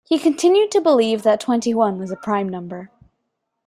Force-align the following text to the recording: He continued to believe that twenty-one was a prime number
He 0.09 0.17
continued 0.17 0.71
to 0.71 0.81
believe 0.81 1.21
that 1.21 1.39
twenty-one 1.39 1.99
was 1.99 2.09
a 2.09 2.15
prime 2.15 2.49
number 2.49 2.89